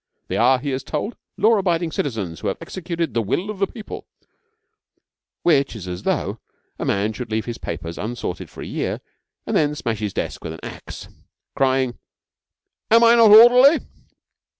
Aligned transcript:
They 0.29 0.37
are, 0.37 0.57
he 0.57 0.71
is 0.71 0.83
told, 0.83 1.15
law 1.37 1.59
abiding 1.59 1.91
citizens 1.91 2.39
who 2.39 2.47
have 2.47 2.57
executed 2.59 3.13
'the 3.13 3.21
will 3.21 3.51
of 3.51 3.59
the 3.59 3.67
people'; 3.67 4.07
which 5.43 5.75
is 5.75 5.87
as 5.87 6.01
though 6.01 6.39
a 6.79 6.85
man 6.85 7.13
should 7.13 7.29
leave 7.29 7.45
his 7.45 7.59
papers 7.59 7.99
unsorted 7.99 8.49
for 8.49 8.63
a 8.63 8.65
year 8.65 9.01
and 9.45 9.55
then 9.55 9.75
smash 9.75 9.99
his 9.99 10.11
desk 10.13 10.43
with 10.43 10.53
an 10.53 10.59
axe, 10.63 11.07
crying, 11.55 11.99
'Am 12.89 13.03
I 13.03 13.13
not 13.13 13.29
orderly?' 13.29 13.81